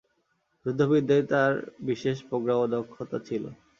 [0.65, 1.53] যুদ্ধবিদ্যায় তার
[1.81, 3.43] বিশেষ প্রজ্ঞা ও দক্ষতা ছিল।